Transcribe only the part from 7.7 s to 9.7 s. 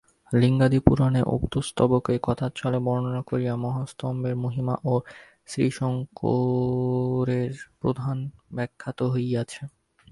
প্রাধান্য ব্যাখ্যাত হইয়াছে।